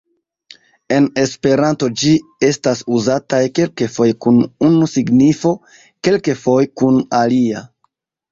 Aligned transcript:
En 0.95 1.03
Esperanto 1.23 1.89
ĝi 2.03 2.13
estas 2.47 2.79
uzataj 3.01 3.41
kelkfoje 3.59 4.15
kun 4.27 4.41
unu 4.69 4.89
signifo, 4.95 5.51
kelkfoje 6.09 6.73
kun 6.81 6.97
alia. 7.19 7.63